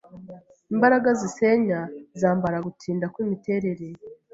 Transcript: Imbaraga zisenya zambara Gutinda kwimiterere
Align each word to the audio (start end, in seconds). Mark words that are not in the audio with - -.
Imbaraga 0.73 1.09
zisenya 1.19 1.79
zambara 2.19 2.57
Gutinda 2.65 3.05
kwimiterere 3.13 3.85